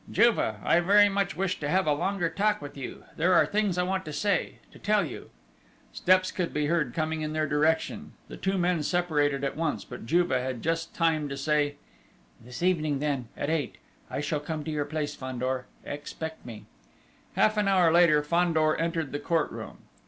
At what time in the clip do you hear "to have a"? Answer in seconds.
1.59-1.93